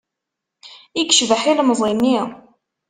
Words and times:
I 0.99 1.01
yecbeḥ 1.03 1.41
ilemẓi-nni! 1.51 2.19